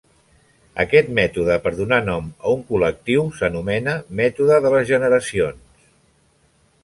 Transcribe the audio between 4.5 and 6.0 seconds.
de les generacions.